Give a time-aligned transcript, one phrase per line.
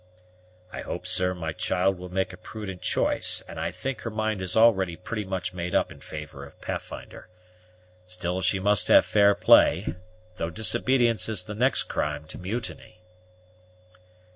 [0.73, 4.41] "I hope, sir, my child will make a prudent choice, and I think her mind
[4.41, 7.29] is already pretty much made up in favor of Pathfinder.
[8.07, 9.93] Still she shall have fair play,
[10.37, 12.97] though disobedience is the next crime to mutiny."